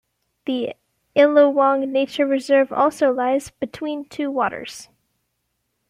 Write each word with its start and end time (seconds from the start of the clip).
The 0.47 0.73
Illawong 1.15 1.87
Nature 1.89 2.25
Reserve 2.25 2.73
also 2.73 3.11
lies 3.11 3.51
"between 3.51 4.05
two 4.05 4.31
waters". 4.31 4.89